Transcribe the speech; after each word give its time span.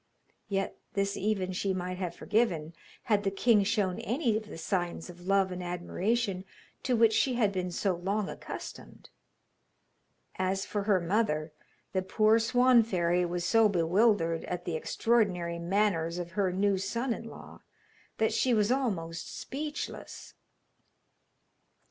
Yet 0.49 0.77
this 0.93 1.15
even 1.15 1.51
she 1.53 1.75
might 1.75 1.99
have 1.99 2.15
forgiven 2.15 2.73
had 3.03 3.23
the 3.23 3.29
king 3.29 3.63
shown 3.63 3.99
any 3.99 4.35
of 4.35 4.47
the 4.47 4.57
signs 4.57 5.11
of 5.11 5.27
love 5.27 5.51
and 5.51 5.61
admiration 5.61 6.43
to 6.81 6.95
which 6.95 7.13
she 7.13 7.35
had 7.35 7.51
been 7.51 7.69
so 7.69 7.93
long 7.93 8.27
accustomed. 8.27 9.11
As 10.37 10.65
for 10.65 10.85
her 10.85 10.99
mother, 10.99 11.53
the 11.93 12.01
poor 12.01 12.39
Swan 12.39 12.81
fairy 12.81 13.25
was 13.27 13.45
so 13.45 13.69
bewildered 13.69 14.43
at 14.45 14.65
the 14.65 14.75
extraordinary 14.75 15.59
manners 15.59 16.17
of 16.17 16.31
her 16.31 16.51
new 16.51 16.79
son 16.79 17.13
in 17.13 17.25
law, 17.25 17.61
that 18.17 18.33
she 18.33 18.55
was 18.55 18.71
almost 18.71 19.31
speechless. 19.37 20.33